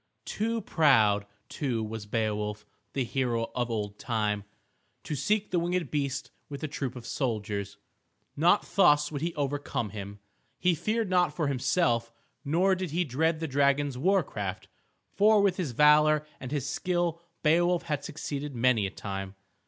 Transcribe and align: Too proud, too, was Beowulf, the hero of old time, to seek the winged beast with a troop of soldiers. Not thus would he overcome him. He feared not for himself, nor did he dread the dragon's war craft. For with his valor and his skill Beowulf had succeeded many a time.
Too 0.25 0.61
proud, 0.61 1.27
too, 1.47 1.83
was 1.83 2.07
Beowulf, 2.07 2.65
the 2.93 3.03
hero 3.03 3.51
of 3.53 3.69
old 3.69 3.99
time, 3.99 4.45
to 5.03 5.13
seek 5.13 5.51
the 5.51 5.59
winged 5.59 5.91
beast 5.91 6.31
with 6.49 6.63
a 6.63 6.67
troop 6.67 6.95
of 6.95 7.05
soldiers. 7.05 7.77
Not 8.35 8.63
thus 8.63 9.11
would 9.11 9.21
he 9.21 9.35
overcome 9.35 9.91
him. 9.91 10.17
He 10.57 10.73
feared 10.73 11.11
not 11.11 11.35
for 11.35 11.45
himself, 11.47 12.11
nor 12.43 12.73
did 12.73 12.89
he 12.89 13.03
dread 13.03 13.39
the 13.39 13.47
dragon's 13.47 13.95
war 13.95 14.23
craft. 14.23 14.67
For 15.13 15.39
with 15.39 15.57
his 15.57 15.73
valor 15.73 16.25
and 16.39 16.51
his 16.51 16.67
skill 16.67 17.21
Beowulf 17.43 17.83
had 17.83 18.03
succeeded 18.03 18.55
many 18.55 18.87
a 18.87 18.89
time. 18.89 19.35